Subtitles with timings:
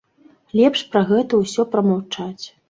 [0.59, 2.45] Лепш пра гэта ўсё прамаўчаць.